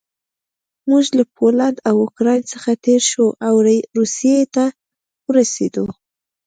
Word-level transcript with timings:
موږ 0.89 1.05
له 1.17 1.23
پولنډ 1.35 1.75
او 1.89 1.95
اوکراین 2.03 2.43
څخه 2.51 2.71
تېر 2.85 3.01
شوو 3.11 3.27
او 3.47 3.53
روسیې 3.97 4.39
ته 4.55 4.65
ورسېدو 5.27 5.85